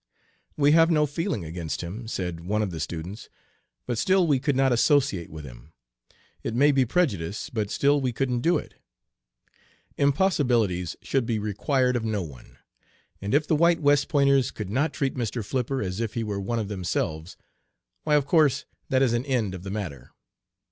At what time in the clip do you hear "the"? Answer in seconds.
2.71-2.79, 13.45-13.55, 19.61-19.69